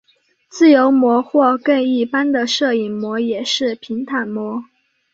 [0.49, 4.63] 自由模或更一般的射影模也是平坦模。